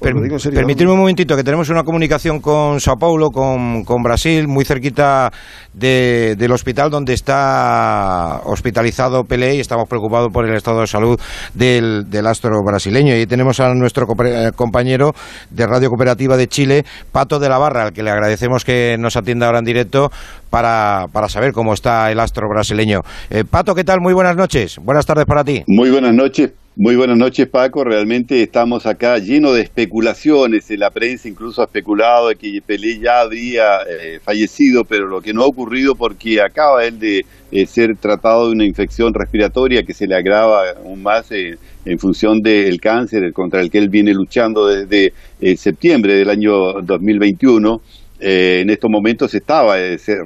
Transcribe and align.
Permitirme 0.00 0.92
un 0.92 0.98
momentito, 0.98 1.36
que 1.36 1.44
tenemos 1.44 1.68
una 1.70 1.82
comunicación 1.82 2.40
con 2.40 2.80
Sao 2.80 2.96
Paulo, 2.96 3.30
con, 3.30 4.02
Brasil, 4.02 4.48
muy 4.48 4.64
cerquita 4.64 5.30
del 5.72 6.52
hospital 6.52 6.90
donde 6.90 7.12
está 7.12 8.40
hospitalizado 8.44 9.24
Pelé 9.24 9.56
y 9.56 9.60
estamos 9.60 9.88
preocupados 9.88 10.28
por 10.32 10.46
el 10.46 10.54
estado 10.54 10.80
de 10.80 10.86
salud 10.86 11.20
del, 11.54 12.26
astro 12.26 12.62
brasileño. 12.64 13.16
Y 13.16 13.26
tenemos 13.26 13.60
a 13.60 13.72
nuestro 13.74 14.06
eh, 14.24 14.50
compañero 14.54 15.12
de 15.50 15.66
Radio 15.66 15.88
Cooperativa 15.88 16.36
de 16.36 16.48
Chile, 16.48 16.84
Pato 17.12 17.38
de 17.38 17.48
la 17.48 17.58
Barra, 17.58 17.84
al 17.84 17.92
que 17.92 18.02
le 18.02 18.10
agradecemos 18.10 18.64
que 18.64 18.96
nos 18.98 19.16
atienda 19.16 19.46
ahora 19.46 19.58
en 19.58 19.64
directo 19.64 20.10
para, 20.50 21.06
saber 21.28 21.52
cómo 21.52 21.74
está 21.74 22.10
el 22.10 22.20
astro 22.20 22.48
brasileño. 22.48 23.00
Eh, 23.30 23.44
Pato, 23.48 23.74
¿qué 23.74 23.84
tal? 23.84 24.00
Muy 24.00 24.14
buenas 24.14 24.36
noches. 24.36 24.78
Buenas 24.82 25.06
tardes 25.06 25.26
para 25.26 25.44
ti. 25.44 25.62
Muy 25.66 25.90
buenas 25.90 26.14
noches. 26.14 26.52
Muy 26.78 26.94
buenas 26.94 27.16
noches, 27.16 27.48
Paco. 27.48 27.84
Realmente 27.84 28.42
estamos 28.42 28.84
acá 28.84 29.16
llenos 29.16 29.54
de 29.54 29.62
especulaciones. 29.62 30.68
La 30.72 30.90
prensa 30.90 31.26
incluso 31.26 31.62
ha 31.62 31.64
especulado 31.64 32.28
de 32.28 32.36
que 32.36 32.60
Pelé 32.60 32.98
ya 32.98 33.20
había 33.20 33.78
eh, 33.88 34.20
fallecido, 34.22 34.84
pero 34.84 35.06
lo 35.06 35.22
que 35.22 35.32
no 35.32 35.42
ha 35.42 35.46
ocurrido 35.46 35.94
porque 35.94 36.38
acaba 36.42 36.84
él 36.84 36.98
de 36.98 37.24
eh, 37.50 37.64
ser 37.64 37.96
tratado 37.96 38.48
de 38.48 38.52
una 38.52 38.66
infección 38.66 39.14
respiratoria 39.14 39.84
que 39.84 39.94
se 39.94 40.06
le 40.06 40.16
agrava 40.16 40.72
aún 40.72 41.02
más 41.02 41.32
eh, 41.32 41.56
en 41.86 41.98
función 41.98 42.42
del 42.42 42.78
cáncer 42.78 43.32
contra 43.32 43.62
el 43.62 43.70
que 43.70 43.78
él 43.78 43.88
viene 43.88 44.12
luchando 44.12 44.66
desde 44.66 45.14
septiembre 45.56 46.12
del 46.12 46.28
año 46.28 46.82
2021. 46.82 47.80
en 48.20 48.68
estos 48.68 48.90
momentos 48.90 49.32
estaba 49.32 49.76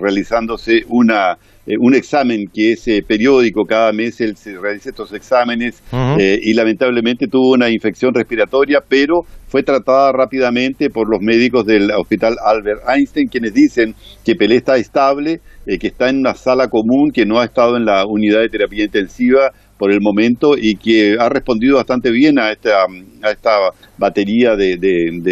realizándose 0.00 0.84
una 0.88 1.38
eh, 1.70 1.76
un 1.78 1.94
examen 1.94 2.46
que 2.52 2.72
es 2.72 2.88
eh, 2.88 3.00
periódico, 3.06 3.64
cada 3.64 3.92
mes 3.92 4.20
él 4.20 4.36
se 4.36 4.58
realiza 4.58 4.90
estos 4.90 5.12
exámenes 5.12 5.80
eh, 6.18 6.36
y 6.42 6.52
lamentablemente 6.52 7.28
tuvo 7.28 7.52
una 7.52 7.70
infección 7.70 8.12
respiratoria, 8.12 8.80
pero 8.88 9.20
fue 9.46 9.62
tratada 9.62 10.10
rápidamente 10.10 10.90
por 10.90 11.08
los 11.08 11.20
médicos 11.20 11.64
del 11.66 11.92
Hospital 11.92 12.34
Albert 12.44 12.80
Einstein, 12.88 13.28
quienes 13.28 13.54
dicen 13.54 13.94
que 14.24 14.34
Pelé 14.34 14.56
está 14.56 14.78
estable, 14.78 15.40
que 15.64 15.86
está 15.86 16.08
en 16.08 16.18
una 16.18 16.34
sala 16.34 16.66
común, 16.66 17.10
que 17.12 17.24
no 17.24 17.38
ha 17.38 17.44
estado 17.44 17.76
en 17.76 17.84
la 17.84 18.04
unidad 18.04 18.40
de 18.40 18.48
terapia 18.48 18.84
intensiva 18.84 19.52
por 19.80 19.90
el 19.90 20.02
momento 20.02 20.58
y 20.58 20.76
que 20.76 21.16
ha 21.18 21.30
respondido 21.30 21.76
bastante 21.76 22.10
bien 22.10 22.38
a 22.38 22.52
esta, 22.52 22.84
a 23.22 23.30
esta 23.30 23.70
batería 23.96 24.54
de, 24.54 24.76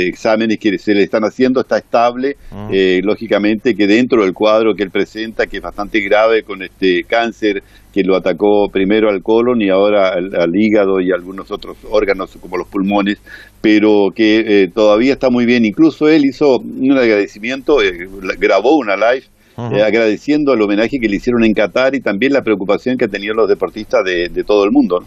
exámenes 0.09 0.59
que 0.59 0.79
se 0.79 0.95
le 0.95 1.03
están 1.03 1.23
haciendo, 1.25 1.61
está 1.61 1.77
estable, 1.77 2.37
ah. 2.51 2.67
eh, 2.73 3.03
lógicamente 3.05 3.75
que 3.75 3.87
dentro 3.87 4.25
del 4.25 4.33
cuadro 4.33 4.75
que 4.75 4.85
él 4.85 4.91
presenta, 4.91 5.47
que 5.47 5.59
es 5.59 5.63
bastante 5.63 6.01
grave 6.01 6.45
con 6.45 6.63
este 6.63 7.03
cáncer 7.07 7.63
que 7.93 8.03
lo 8.03 8.17
atacó 8.17 8.71
primero 8.73 9.11
al 9.11 9.23
colon 9.23 9.61
y 9.61 9.69
ahora 9.69 10.15
al, 10.15 10.51
hígado 10.55 10.99
y 11.03 11.13
algunos 11.13 11.51
otros 11.51 11.77
órganos 11.91 12.35
como 12.41 12.57
los 12.57 12.69
pulmones, 12.69 13.19
pero 13.61 14.09
que 14.15 14.63
eh, 14.63 14.71
todavía 14.75 15.13
está 15.13 15.29
muy 15.29 15.45
bien. 15.45 15.67
Incluso 15.67 16.09
él 16.09 16.23
hizo 16.25 16.57
un 16.59 16.97
agradecimiento, 16.97 17.83
eh, 17.83 18.09
grabó 18.39 18.79
una 18.79 18.97
live 18.97 19.27
eh, 19.59 19.83
agradeciendo 19.83 20.55
el 20.55 20.63
homenaje 20.63 20.99
que 21.01 21.09
le 21.09 21.17
hicieron 21.17 21.43
en 21.43 21.53
Qatar 21.53 21.93
y 21.97 22.01
también 22.01 22.33
la 22.33 22.43
preocupación 22.43 22.97
que 22.97 23.09
tenían 23.09 23.35
los 23.37 23.49
deportistas 23.49 24.05
de, 24.05 24.45
todo 24.45 24.65
el 24.65 24.71
mundo. 24.71 25.01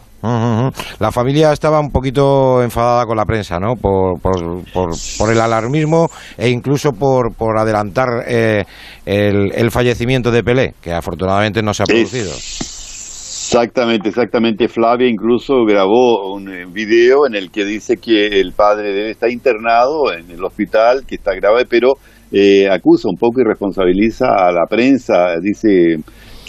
La 0.99 1.09
familia 1.09 1.53
estaba 1.53 1.79
un 1.79 1.89
poquito 1.89 2.61
enfadada 2.61 3.05
con 3.05 3.15
la 3.15 3.23
prensa, 3.23 3.59
¿no? 3.59 3.75
Por, 3.75 4.19
por, 4.19 5.31
el 5.31 5.39
alarmismo 5.39 6.09
e 6.37 6.49
incluso 6.49 6.91
por, 6.91 7.33
por 7.33 7.57
adelantar 7.57 8.25
eh, 8.27 8.65
el, 9.05 9.71
fallecimiento 9.71 10.31
de 10.31 10.43
Pelé, 10.43 10.73
que 10.81 10.91
afortunadamente 10.91 11.63
no 11.63 11.73
se 11.73 11.83
ha 11.83 11.85
producido. 11.85 12.31
Exactamente, 12.31 14.09
exactamente. 14.09 14.67
Flavia 14.67 15.07
incluso 15.07 15.63
grabó 15.65 16.33
un 16.33 16.49
eh, 16.49 16.65
video 16.69 17.25
en 17.25 17.35
el 17.35 17.51
que 17.51 17.63
dice 17.63 17.95
que 17.95 18.39
el 18.41 18.51
padre 18.51 18.93
debe 18.93 19.11
estar 19.11 19.29
internado 19.29 20.13
en 20.13 20.29
el 20.29 20.43
hospital, 20.43 21.05
que 21.07 21.15
está 21.15 21.33
grave, 21.35 21.65
pero 21.69 21.93
eh, 22.31 22.69
acusa 22.69 23.09
un 23.09 23.17
poco 23.17 23.41
y 23.41 23.43
responsabiliza 23.43 24.27
a 24.27 24.51
la 24.51 24.65
prensa, 24.69 25.35
dice 25.41 25.97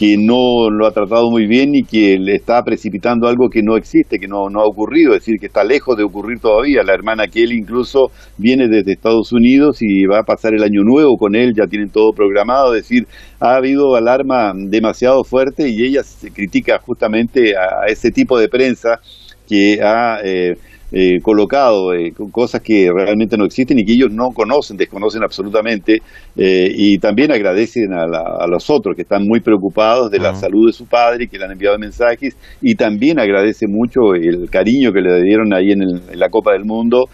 que 0.03 0.17
no 0.19 0.71
lo 0.71 0.87
ha 0.87 0.91
tratado 0.91 1.31
muy 1.31 1.47
bien 1.47 1.75
y 1.75 1.83
que 1.85 2.17
le 2.19 2.35
está 2.35 2.63
precipitando 2.63 3.29
algo 3.29 3.49
que 3.49 3.63
no 3.63 3.77
existe, 3.77 4.19
que 4.19 4.27
no, 4.27 4.49
no 4.51 4.61
ha 4.61 4.65
ocurrido, 4.65 5.13
es 5.13 5.21
decir, 5.21 5.37
que 5.39 5.47
está 5.47 5.63
lejos 5.63 5.97
de 5.97 6.03
ocurrir 6.03 6.41
todavía. 6.41 6.83
La 6.83 6.95
hermana 6.95 7.29
Kelly 7.29 7.57
incluso 7.57 8.11
viene 8.39 8.69
desde 8.69 8.93
Estados 8.93 9.33
Unidos 9.33 9.79
y 9.81 10.07
va 10.07 10.21
a 10.21 10.25
pasar 10.25 10.55
el 10.55 10.63
año 10.63 10.83
nuevo 10.83 11.17
con 11.17 11.37
él, 11.37 11.53
ya 11.55 11.67
tienen 11.67 11.91
todo 11.91 12.13
programado, 12.13 12.75
es 12.75 12.83
decir, 12.83 13.07
ha 13.39 13.57
habido 13.57 13.95
alarma 13.95 14.53
demasiado 14.57 15.23
fuerte 15.25 15.69
y 15.69 15.85
ella 15.85 16.03
se 16.03 16.31
critica 16.31 16.79
justamente 16.79 17.53
a, 17.57 17.87
ese 17.87 18.11
tipo 18.11 18.39
de 18.39 18.49
prensa 18.49 18.99
que 19.47 19.79
ha... 19.83 20.19
Eh, 20.25 20.55
eh, 20.93 21.21
colocado 21.23 21.95
eh, 21.95 22.13
cosas 22.31 22.61
que 22.61 22.91
realmente 22.95 23.39
no 23.39 23.47
existen 23.47 23.79
y 23.79 23.85
que 23.85 23.95
ellos 23.95 24.13
no 24.13 24.29
conocen, 24.35 24.77
desconocen 24.77 25.23
absolutamente, 25.23 26.03
eh, 26.37 26.69
y 26.71 26.99
también 26.99 27.33
agradecen 27.33 27.95
a, 27.95 28.47
los 28.47 28.69
otros 28.69 28.95
que 28.95 29.03
están 29.03 29.27
muy 29.27 29.41
preocupados 29.41 30.11
de 30.11 30.19
la 30.19 30.35
salud 30.35 30.67
de 30.67 30.73
su 30.75 30.87
padre 30.87 31.25
y 31.25 31.29
que 31.29 31.39
le 31.39 31.45
han 31.45 31.53
enviado 31.53 31.79
mensajes, 31.79 32.37
y 32.61 32.75
también 32.75 33.19
agradece 33.19 33.67
mucho 33.67 34.15
el 34.15 34.51
cariño 34.51 34.93
que 34.93 35.01
le 35.01 35.23
dieron 35.23 35.55
ahí 35.55 35.73
en, 35.73 35.81
la 36.19 36.29
Copa 36.29 36.53
del 36.53 36.65
Mundo 36.65 37.07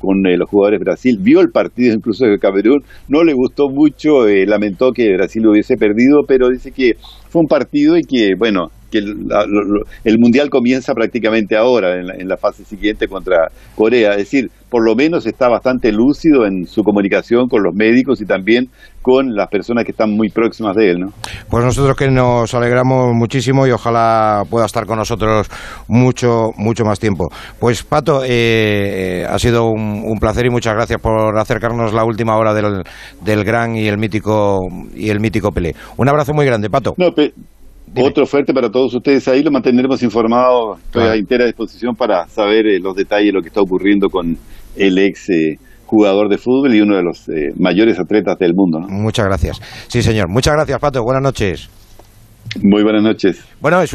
con 0.00 0.22
los 0.22 0.48
jugadores 0.48 0.80
de 0.80 0.84
Brasil. 0.84 1.18
Vio 1.20 1.40
el 1.40 1.50
partido 1.50 1.94
incluso 1.94 2.26
de 2.26 2.38
Camerún, 2.38 2.82
no 3.08 3.22
le 3.22 3.32
gustó 3.32 3.68
mucho, 3.68 4.26
lamentó 4.26 4.90
que 4.92 5.14
Brasil 5.14 5.42
lo 5.42 5.52
hubiese 5.52 5.76
perdido, 5.76 6.22
pero 6.26 6.48
dice 6.48 6.72
que 6.72 6.94
fue 7.28 7.42
un 7.42 7.48
partido 7.48 7.96
y 7.96 8.02
que, 8.02 8.34
bueno, 8.36 8.70
que 8.90 8.98
el, 8.98 10.18
Mundial 10.18 10.50
comienza 10.50 10.92
prácticamente 10.92 11.56
ahora, 11.56 11.98
en 11.98 12.28
la, 12.28 12.36
fase 12.36 12.64
siguiente 12.64 13.06
contra 13.06 13.48
Corea. 13.74 14.10
Es 14.12 14.18
decir, 14.18 14.50
por 14.70 14.84
lo 14.84 14.94
menos 14.94 15.26
está 15.26 15.48
bastante 15.48 15.92
lúcido 15.92 16.46
en 16.46 16.66
su 16.66 16.82
comunicación 16.82 17.48
con 17.48 17.62
los 17.62 17.74
médicos 17.74 18.20
y 18.20 18.24
también 18.24 18.68
con 19.02 19.34
las 19.34 19.48
personas 19.48 19.84
que 19.84 19.92
están 19.92 20.10
muy 20.10 20.28
próximas 20.28 20.76
de 20.76 20.90
él. 20.90 21.00
¿no? 21.00 21.08
Pues 21.48 21.64
nosotros 21.64 21.96
que 21.96 22.10
nos 22.10 22.52
alegramos 22.54 23.14
muchísimo 23.14 23.66
y 23.66 23.70
ojalá 23.70 24.42
pueda 24.48 24.66
estar 24.66 24.86
con 24.86 24.98
nosotros 24.98 25.48
mucho, 25.88 26.50
mucho 26.56 26.84
más 26.84 27.00
tiempo. 27.00 27.28
Pues 27.58 27.82
Pato, 27.82 28.22
eh, 28.24 29.26
ha 29.28 29.38
sido 29.38 29.68
un, 29.70 30.18
placer 30.20 30.44
y 30.44 30.50
muchas 30.50 30.74
gracias 30.74 31.00
por 31.00 31.38
acercarnos 31.38 31.94
la 31.94 32.04
última 32.04 32.36
hora 32.36 32.52
del, 32.52 32.82
del 33.24 33.42
gran 33.42 33.74
y 33.74 33.88
el 33.88 33.96
mítico 33.96 34.58
y 34.94 35.08
el 35.08 35.18
mítico 35.18 35.50
Pelé. 35.50 35.74
Un 35.96 36.08
abrazo 36.08 36.34
muy 36.34 36.44
grande, 36.44 36.68
Pato. 36.68 36.94
Otro 37.96 38.24
fuerte 38.26 38.52
para 38.52 38.70
todos 38.70 38.94
ustedes 38.94 39.26
ahí, 39.28 39.42
lo 39.42 39.50
mantendremos 39.50 40.02
informado. 40.02 40.76
Estoy 40.76 41.02
a 41.04 41.14
entera 41.14 41.44
disposición 41.44 41.94
para 41.94 42.26
saber 42.28 42.66
eh, 42.66 42.78
los 42.80 42.94
detalles 42.94 43.28
de 43.28 43.32
lo 43.32 43.42
que 43.42 43.48
está 43.48 43.60
ocurriendo 43.60 44.08
con 44.08 44.36
el 44.76 44.98
ex 44.98 45.30
eh, 45.30 45.58
jugador 45.86 46.28
de 46.28 46.38
fútbol 46.38 46.74
y 46.74 46.80
uno 46.80 46.96
de 46.96 47.02
los 47.02 47.28
eh, 47.28 47.52
mayores 47.58 47.98
atletas 47.98 48.38
del 48.38 48.54
mundo. 48.54 48.78
Muchas 48.88 49.26
gracias. 49.26 49.60
Sí, 49.88 50.02
señor. 50.02 50.28
Muchas 50.28 50.54
gracias, 50.54 50.78
Pato. 50.78 51.02
Buenas 51.02 51.22
noches. 51.22 51.68
Muy 52.62 52.82
buenas 52.82 53.02
noches. 53.02 53.44
Bueno, 53.60 53.80
es 53.80 53.88